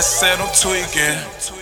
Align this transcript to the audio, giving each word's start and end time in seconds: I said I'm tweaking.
I 0.00 0.02
said 0.02 0.40
I'm 0.40 0.48
tweaking. 0.54 1.59